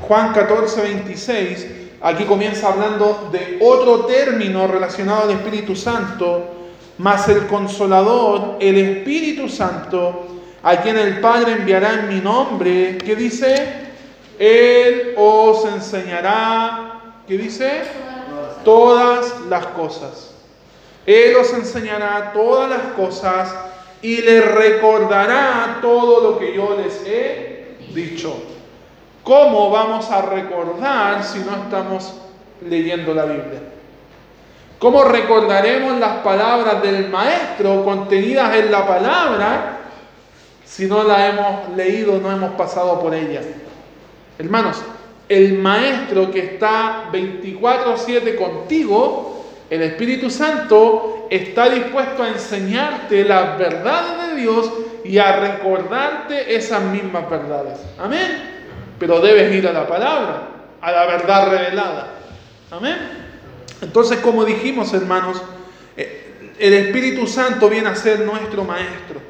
[0.07, 1.67] Juan 14, 26.
[2.01, 6.58] Aquí comienza hablando de otro término relacionado al Espíritu Santo
[6.99, 10.27] mas el consolador, el Espíritu Santo,
[10.61, 13.89] a quien el Padre enviará en mi nombre, ¿qué dice?
[14.37, 17.83] Él os enseñará, ¿qué dice?
[18.65, 20.35] Todas las cosas.
[21.05, 23.55] Él os enseñará todas las cosas
[24.01, 28.43] y le recordará todo lo que yo les he dicho.
[29.23, 32.13] ¿Cómo vamos a recordar si no estamos
[32.61, 33.78] leyendo la Biblia?
[34.79, 39.77] ¿Cómo recordaremos las palabras del Maestro contenidas en la palabra
[40.63, 43.41] si no la hemos leído, no hemos pasado por ella?
[44.37, 44.81] Hermanos,
[45.27, 54.29] el Maestro que está 24/7 contigo, el Espíritu Santo, está dispuesto a enseñarte las verdades
[54.29, 54.71] de Dios
[55.03, 57.79] y a recordarte esas mismas verdades.
[57.99, 58.61] Amén.
[58.97, 60.47] Pero debes ir a la palabra,
[60.79, 62.07] a la verdad revelada.
[62.71, 63.28] Amén.
[63.81, 65.41] Entonces, como dijimos, hermanos,
[65.95, 69.21] eh, el Espíritu Santo viene a ser nuestro Maestro.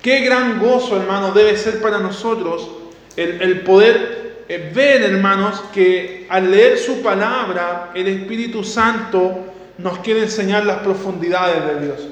[0.00, 2.68] Qué gran gozo, hermanos, debe ser para nosotros
[3.16, 9.46] el, poder eh, ver, hermanos, que al leer su palabra, el Espíritu Santo
[9.78, 12.08] nos quiere enseñar las profundidades de Dios.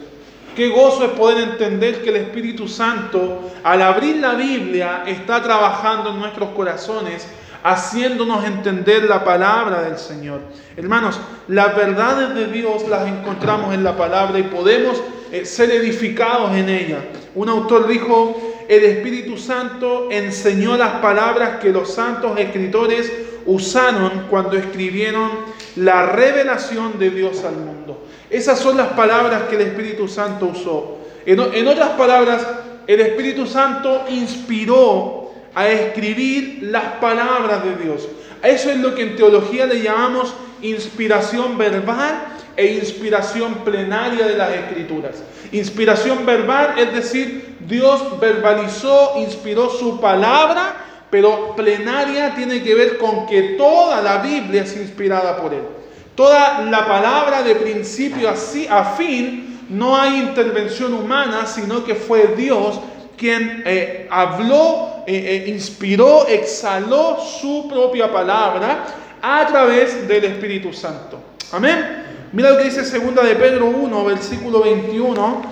[0.54, 6.10] Qué gozo es poder entender que el Espíritu Santo, al abrir la Biblia, está trabajando
[6.10, 7.26] en nuestros corazones
[7.62, 10.40] haciéndonos entender la palabra del Señor.
[10.76, 16.52] Hermanos, las verdades de Dios las encontramos en la palabra y podemos eh, ser edificados
[16.56, 16.98] en ella.
[17.34, 23.12] Un autor dijo, el Espíritu Santo enseñó las palabras que los santos escritores
[23.46, 25.30] usaron cuando escribieron
[25.76, 28.06] la revelación de Dios al mundo.
[28.28, 30.98] Esas son las palabras que el Espíritu Santo usó.
[31.26, 32.46] en otras palabras,
[32.86, 35.19] el Espíritu Santo inspiró
[35.54, 38.08] a escribir las palabras de Dios.
[38.42, 44.50] Eso es lo que en teología le llamamos inspiración verbal e inspiración plenaria de las
[44.50, 45.22] escrituras.
[45.52, 50.76] Inspiración verbal es decir, Dios verbalizó, inspiró su palabra,
[51.10, 55.62] pero plenaria tiene que ver con que toda la Biblia es inspirada por Él.
[56.14, 62.80] Toda la palabra de principio a fin, no hay intervención humana, sino que fue Dios
[63.20, 68.86] quien eh, habló, eh, eh, inspiró, exhaló su propia palabra
[69.20, 71.18] a través del Espíritu Santo.
[71.52, 72.30] Amén.
[72.32, 75.42] Mira lo que dice segunda de Pedro 1, versículo 21.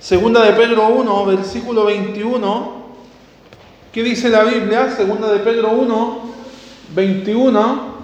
[0.00, 2.86] Segunda de Pedro 1, versículo 21.
[3.92, 4.90] ¿Qué dice la Biblia?
[4.90, 6.22] Segunda de Pedro 1,
[6.92, 7.96] 21.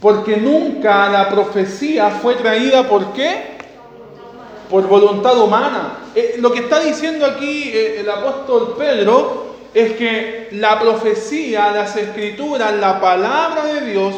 [0.00, 3.57] Porque nunca la profecía fue traída por qué?
[4.68, 5.98] Por voluntad humana.
[6.14, 11.96] Eh, lo que está diciendo aquí eh, el apóstol Pedro es que la profecía, las
[11.96, 14.14] escrituras, la palabra de Dios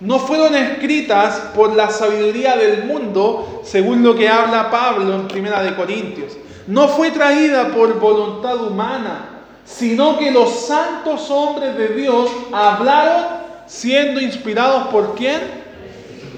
[0.00, 5.62] no fueron escritas por la sabiduría del mundo, según lo que habla Pablo en Primera
[5.62, 6.32] de Corintios.
[6.66, 9.28] No fue traída por voluntad humana,
[9.64, 15.61] sino que los santos hombres de Dios hablaron siendo inspirados por quién?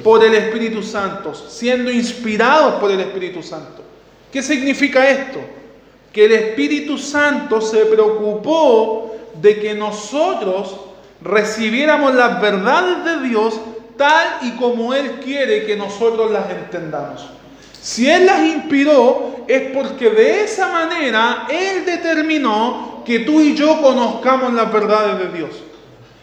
[0.05, 3.83] Por el Espíritu Santo, siendo inspirados por el Espíritu Santo.
[4.31, 5.41] ¿Qué significa esto?
[6.13, 10.77] Que el Espíritu Santo se preocupó de que nosotros
[11.23, 13.59] recibiéramos las verdades de Dios
[13.97, 17.27] tal y como Él quiere que nosotros las entendamos.
[17.81, 23.81] Si Él las inspiró es porque de esa manera Él determinó que tú y yo
[23.81, 25.51] conozcamos las verdades de Dios.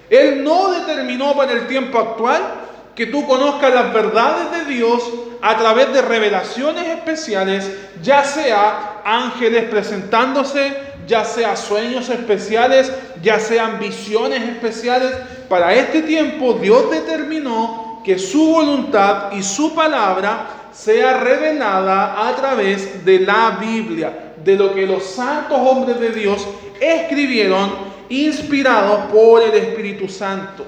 [0.08, 2.61] Él no determinó para el tiempo actual
[2.96, 5.04] que tú conozcas las verdades de Dios
[5.42, 7.72] a través de revelaciones especiales,
[8.02, 10.74] ya sea ángeles presentándose,
[11.08, 15.12] ya sea sueños especiales, ya sean visiones especiales.
[15.50, 23.04] Para este tiempo Dios determinó que su voluntad y su palabra sea revelada a través
[23.04, 26.48] de la Biblia, de lo que los santos hombres de Dios
[26.80, 27.72] escribieron
[28.10, 30.66] inspirados por el Espíritu Santo.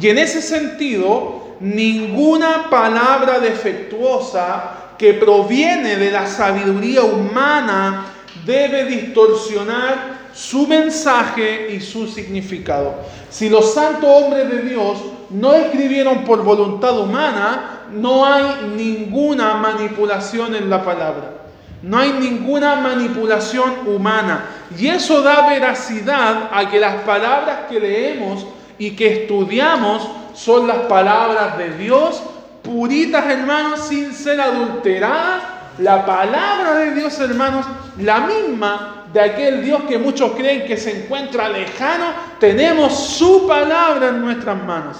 [0.00, 8.06] Y en ese sentido, ninguna palabra defectuosa que proviene de la sabiduría humana
[8.44, 12.94] debe distorsionar su mensaje y su significado.
[13.30, 14.98] Si los santos hombres de Dios
[15.30, 21.34] no escribieron por voluntad humana, no hay ninguna manipulación en la palabra.
[21.82, 24.44] No hay ninguna manipulación humana.
[24.76, 28.46] Y eso da veracidad a que las palabras que leemos
[28.78, 32.22] y que estudiamos son las palabras de Dios,
[32.62, 35.42] puritas hermanos, sin ser adulteradas.
[35.78, 37.66] La palabra de Dios hermanos,
[37.98, 42.06] la misma de aquel Dios que muchos creen que se encuentra lejano,
[42.40, 44.96] tenemos su palabra en nuestras manos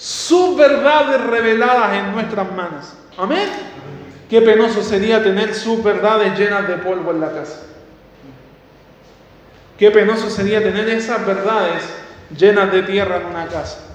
[0.00, 2.94] sus verdades reveladas en nuestras manos.
[3.18, 3.46] Amén.
[4.30, 7.60] Qué penoso sería tener sus verdades llenas de polvo en la casa.
[9.78, 11.82] Qué penoso sería tener esas verdades
[12.34, 13.89] llenas de tierra en una casa.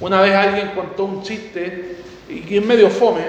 [0.00, 1.96] Una vez alguien contó un chiste,
[2.28, 3.22] y es medio fome,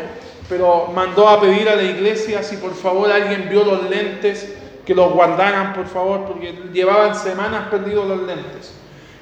[0.47, 4.53] pero mandó a pedir a la iglesia si por favor alguien vio los lentes,
[4.85, 8.73] que los guardaran por favor, porque llevaban semanas perdidos los lentes.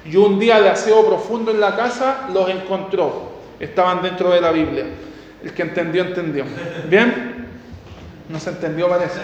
[0.04, 3.30] Y un día de aseo profundo en la casa los encontró.
[3.58, 4.86] Estaban dentro de la Biblia.
[5.44, 6.44] El que entendió, entendió.
[6.88, 7.46] ¿Bien?
[8.28, 9.20] No se entendió, parece.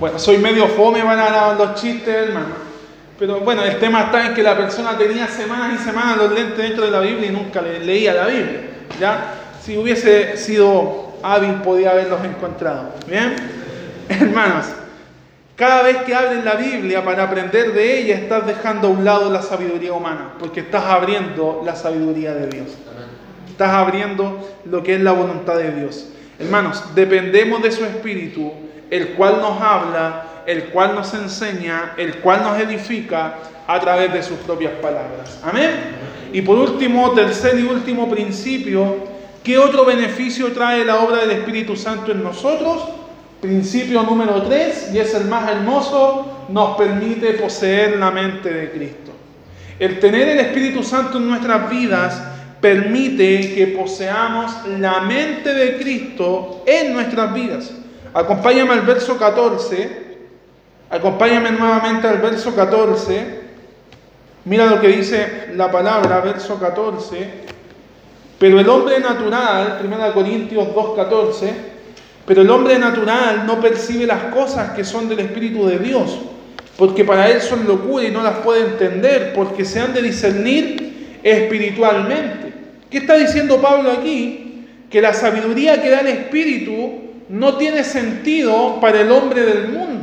[0.00, 2.73] Bueno, soy medio fome para los chistes, hermano.
[3.18, 6.58] Pero bueno, el tema está en que la persona tenía semanas y semanas los lentes
[6.58, 8.60] dentro de la Biblia y nunca leía la Biblia.
[9.00, 9.34] ¿Ya?
[9.62, 12.90] Si hubiese sido hábil, podía haberlos encontrado.
[13.06, 13.36] ¿Bien?
[14.08, 14.66] Hermanos,
[15.56, 19.30] cada vez que abres la Biblia para aprender de ella, estás dejando a un lado
[19.30, 22.68] la sabiduría humana, porque estás abriendo la sabiduría de Dios.
[23.48, 26.08] Estás abriendo lo que es la voluntad de Dios.
[26.40, 28.52] Hermanos, dependemos de su Espíritu,
[28.90, 33.36] el cual nos habla, el cual nos enseña, el cual nos edifica
[33.66, 35.40] a través de sus propias palabras.
[35.42, 35.70] Amén.
[36.32, 38.96] Y por último, tercer y último principio,
[39.42, 42.84] ¿qué otro beneficio trae la obra del Espíritu Santo en nosotros?
[43.40, 49.12] Principio número 3, y es el más hermoso, nos permite poseer la mente de Cristo.
[49.78, 52.22] El tener el Espíritu Santo en nuestras vidas
[52.60, 57.72] permite que poseamos la mente de Cristo en nuestras vidas.
[58.14, 60.03] Acompáñame al verso 14.
[60.90, 63.44] Acompáñame nuevamente al verso 14.
[64.44, 67.44] Mira lo que dice la palabra, verso 14.
[68.38, 71.50] Pero el hombre natural, 1 Corintios 2.14,
[72.26, 76.18] pero el hombre natural no percibe las cosas que son del Espíritu de Dios,
[76.76, 81.20] porque para él son locura y no las puede entender, porque se han de discernir
[81.22, 82.52] espiritualmente.
[82.90, 84.66] ¿Qué está diciendo Pablo aquí?
[84.90, 86.92] Que la sabiduría que da el Espíritu
[87.28, 89.93] no tiene sentido para el hombre del mundo.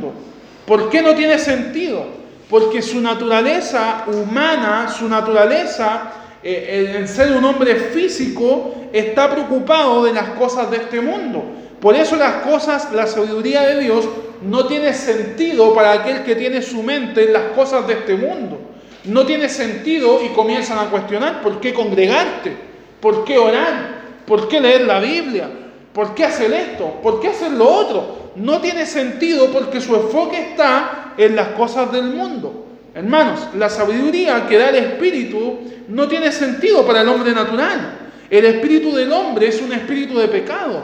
[0.66, 2.04] ¿Por qué no tiene sentido?
[2.48, 10.12] Porque su naturaleza humana, su naturaleza eh, en ser un hombre físico, está preocupado de
[10.12, 11.44] las cosas de este mundo.
[11.80, 14.08] Por eso las cosas, la sabiduría de Dios
[14.42, 18.58] no tiene sentido para aquel que tiene su mente en las cosas de este mundo.
[19.04, 22.56] No tiene sentido y comienzan a cuestionar por qué congregarte,
[23.00, 25.48] por qué orar, por qué leer la Biblia,
[25.92, 28.21] por qué hacer esto, por qué hacer lo otro.
[28.36, 32.66] No tiene sentido porque su enfoque está en las cosas del mundo.
[32.94, 35.58] Hermanos, la sabiduría que da el Espíritu
[35.88, 37.98] no tiene sentido para el hombre natural.
[38.32, 40.82] El espíritu del hombre es un espíritu de pecado.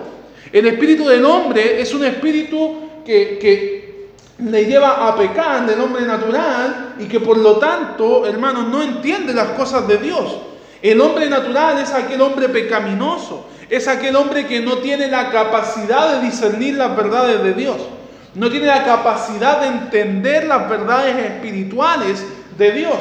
[0.52, 6.94] El espíritu del hombre es un espíritu que, le lleva a pecar del hombre natural
[7.00, 10.36] y que por lo tanto, hermanos, no entiende las cosas de Dios.
[10.80, 16.14] El hombre natural es aquel hombre pecaminoso, es aquel hombre que no tiene la capacidad
[16.14, 17.76] de discernir las verdades de Dios,
[18.34, 22.24] no tiene la capacidad de entender las verdades espirituales
[22.56, 22.96] de Dios.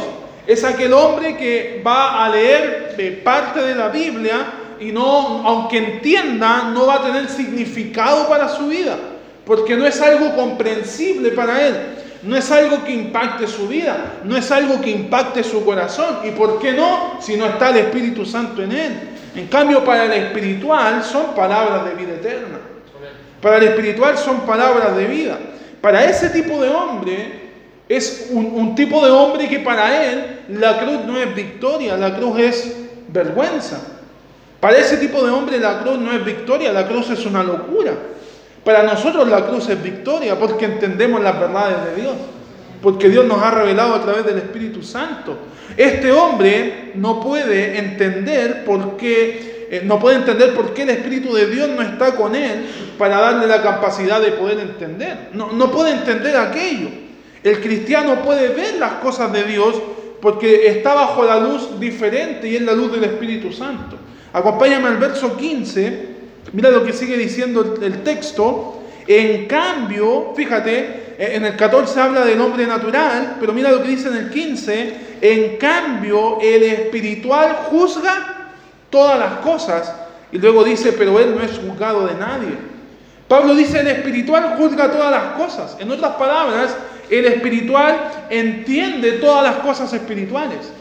[0.45, 4.45] Es aquel hombre que va a leer parte de la Biblia
[4.79, 8.95] y no, aunque entienda, no va a tener significado para su vida,
[9.45, 11.75] porque no es algo comprensible para él,
[12.23, 16.19] no es algo que impacte su vida, no es algo que impacte su corazón.
[16.23, 17.17] ¿Y por qué no?
[17.21, 19.16] Si no está el Espíritu Santo en él.
[19.37, 22.57] En cambio, para el espiritual son palabras de vida eterna.
[23.39, 25.37] Para el espiritual son palabras de vida.
[25.79, 27.47] Para ese tipo de hombre
[27.87, 32.39] es un, tipo de hombre que para él la cruz no es victoria, la cruz
[32.39, 32.75] es
[33.09, 33.79] vergüenza.
[34.59, 37.93] Para ese tipo de hombre la cruz no es victoria, la cruz es una locura.
[38.65, 42.15] Para nosotros la cruz es victoria porque entendemos las verdades de Dios,
[42.81, 45.37] porque Dios nos ha revelado a través del Espíritu Santo.
[45.75, 51.33] Este hombre no puede entender por qué eh, no puede entender por qué el Espíritu
[51.33, 52.65] de Dios no está con él
[52.97, 55.29] para darle la capacidad de poder entender.
[55.33, 56.87] No, no puede entender aquello.
[57.43, 59.75] El cristiano puede ver las cosas de Dios
[60.21, 63.97] porque está bajo la luz diferente y es la luz del Espíritu Santo.
[64.31, 66.07] Acompáñame al verso 15,
[66.53, 68.81] mira lo que sigue diciendo el texto.
[69.05, 74.07] En cambio, fíjate, en el 14 habla del hombre natural, pero mira lo que dice
[74.07, 78.51] en el 15, en cambio el espiritual juzga
[78.89, 79.93] todas las cosas.
[80.31, 82.55] Y luego dice, pero él no es juzgado de nadie.
[83.27, 85.77] Pablo dice, el espiritual juzga todas las cosas.
[85.79, 86.75] En otras palabras,
[87.09, 90.71] el espiritual entiende todas las cosas espirituales.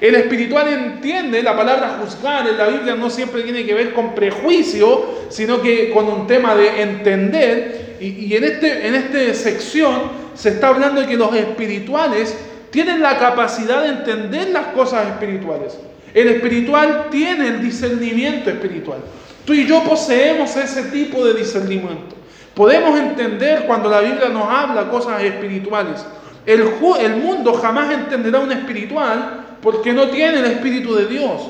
[0.00, 4.14] El espiritual entiende la palabra juzgar en la Biblia no siempre tiene que ver con
[4.14, 7.89] prejuicio, sino que con un tema de entender.
[8.00, 12.34] Y, en, este, en esta sección se está hablando de que los espirituales
[12.70, 15.78] tienen la capacidad de entender las cosas espirituales.
[16.14, 19.00] El espiritual tiene el discernimiento espiritual.
[19.44, 22.16] Tú y yo poseemos ese tipo de discernimiento.
[22.54, 26.04] Podemos entender cuando la Biblia nos habla cosas espirituales.
[26.46, 26.62] El,
[27.00, 31.42] el mundo jamás entenderá un espiritual porque no tiene el Espíritu de Dios.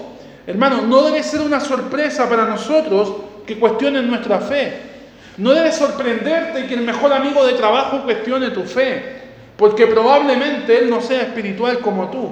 [0.46, 3.14] Hermano, no debe ser una sorpresa para nosotros
[3.46, 4.89] que cuestionen nuestra fe.
[5.40, 9.22] No debe sorprenderte que el mejor amigo de trabajo cuestione tu fe,
[9.56, 12.30] porque probablemente él no sea espiritual como tú.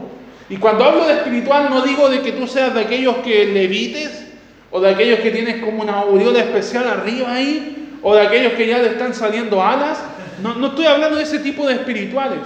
[0.51, 4.27] Y cuando hablo de espiritual no digo de que tú seas de aquellos que levites
[4.71, 8.67] o de aquellos que tienes como una aureola especial arriba ahí o de aquellos que
[8.67, 10.03] ya le están saliendo alas.
[10.43, 12.41] No, no estoy hablando de ese tipo de espirituales.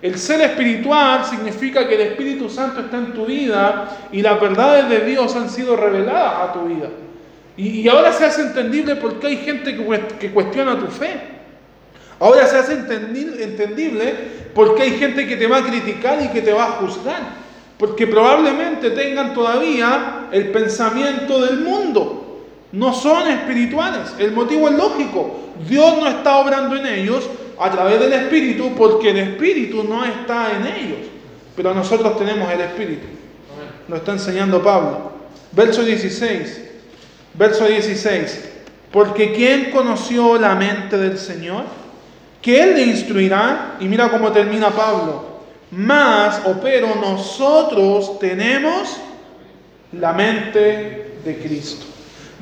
[0.00, 4.88] El ser espiritual significa que el Espíritu Santo está en tu vida y las verdades
[4.88, 6.88] de Dios han sido reveladas a tu vida.
[7.56, 9.76] Y, ahora se hace entendible por qué hay gente
[10.18, 11.20] que, cuestiona tu fe.
[12.18, 14.14] Ahora se hace entendible
[14.54, 17.44] por qué hay gente que te va a criticar y que te va a juzgar.
[17.78, 22.44] Porque probablemente tengan todavía el pensamiento del mundo.
[22.72, 24.14] No son espirituales.
[24.18, 25.50] El motivo es lógico.
[25.68, 27.28] Dios no está obrando en ellos
[27.58, 30.98] a través del Espíritu porque el Espíritu no está en ellos.
[31.54, 33.06] Pero nosotros tenemos el Espíritu.
[33.86, 35.12] Lo está enseñando Pablo.
[35.52, 36.73] Verso 16.
[37.34, 38.50] Verso 16.
[38.92, 41.64] Porque ¿quién conoció la mente del Señor?
[42.40, 43.76] Que Él le instruirá.
[43.80, 45.34] Y mira cómo termina Pablo.
[45.72, 48.98] Más o pero nosotros tenemos
[49.92, 51.86] la mente de Cristo.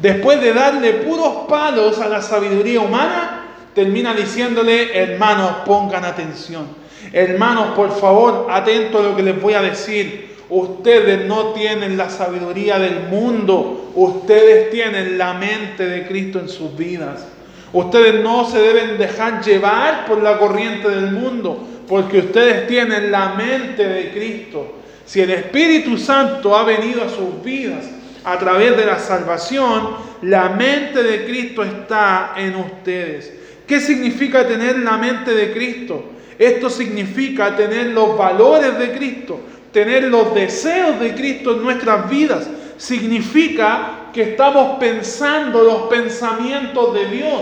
[0.01, 6.67] Después de darle puros palos a la sabiduría humana, termina diciéndole, hermanos, pongan atención.
[7.13, 10.32] Hermanos, por favor, atento a lo que les voy a decir.
[10.49, 16.77] Ustedes no tienen la sabiduría del mundo, ustedes tienen la mente de Cristo en sus
[16.77, 17.27] vidas.
[17.73, 23.31] Ustedes no se deben dejar llevar por la corriente del mundo, porque ustedes tienen la
[23.31, 24.75] mente de Cristo.
[25.07, 27.85] Si el Espíritu Santo ha venido a sus vidas
[28.25, 29.91] a través de la salvación,
[30.23, 33.33] la mente de Cristo está en ustedes.
[33.67, 36.05] ¿Qué significa tener la mente de Cristo?
[36.39, 39.41] Esto significa tener los valores de Cristo,
[39.73, 42.47] tener los deseos de Cristo en nuestras vidas.
[42.77, 47.41] Significa que estamos pensando los pensamientos de Dios.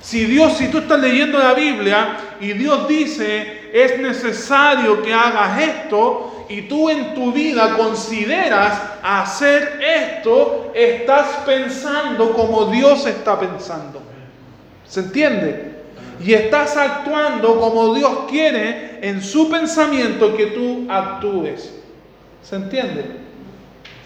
[0.00, 5.60] Si Dios, si tú estás leyendo la Biblia y Dios dice, es necesario que hagas
[5.60, 14.02] esto, y tú en tu vida consideras hacer esto, estás pensando como Dios está pensando.
[14.86, 15.73] ¿Se entiende?
[16.20, 21.74] Y estás actuando como Dios quiere en su pensamiento que tú actúes.
[22.42, 23.04] ¿Se entiende?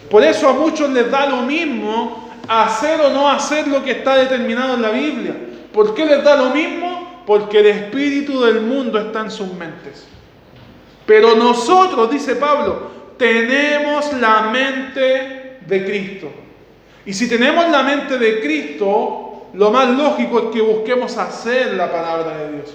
[0.09, 4.15] Por eso a muchos les da lo mismo hacer o no hacer lo que está
[4.15, 5.35] determinado en la Biblia.
[5.71, 7.23] ¿Por qué les da lo mismo?
[7.27, 10.07] Porque el espíritu del mundo está en sus mentes.
[11.05, 16.31] Pero nosotros, dice Pablo, tenemos la mente de Cristo.
[17.05, 21.91] Y si tenemos la mente de Cristo, lo más lógico es que busquemos hacer la
[21.91, 22.73] palabra de Dios.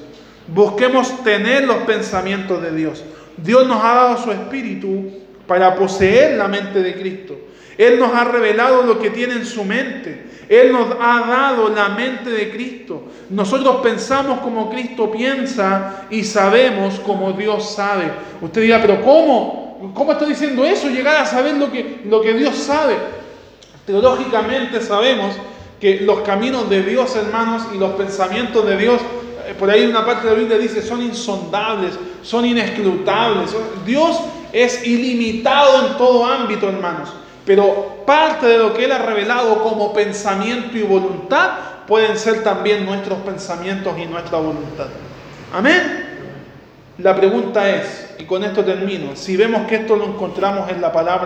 [0.49, 3.05] Busquemos tener los pensamientos de Dios.
[3.37, 5.11] Dios nos ha dado su espíritu
[5.47, 7.37] para poseer la mente de Cristo.
[7.79, 10.25] Él nos ha revelado lo que tiene en su mente.
[10.49, 13.05] Él nos ha dado la mente de Cristo.
[13.31, 18.11] Nosotros pensamos como Cristo piensa y sabemos como Dios sabe.
[18.41, 19.93] Usted dirá, pero ¿cómo?
[19.95, 20.89] ¿Cómo está diciendo eso?
[20.89, 22.97] Llegar a saber lo que, lo que Dios sabe.
[23.87, 25.35] Teológicamente sabemos
[25.85, 29.03] que los caminos de Dios, hermanos, y los pensamientos de Dios,
[29.47, 33.55] eh, por ahí una parte de la Biblia dice, son insondables, son inescrutables.
[33.85, 34.19] Dios
[34.51, 37.11] es ilimitado en todo ámbito, hermanos.
[37.45, 41.51] Pero parte de lo que Él ha revelado como pensamiento y voluntad
[41.87, 44.87] pueden ser también nuestros pensamientos y nuestra voluntad.
[45.53, 46.15] Amén.
[46.97, 50.91] La pregunta es, y con esto termino, si vemos que esto lo encontramos en la
[50.91, 51.23] palabra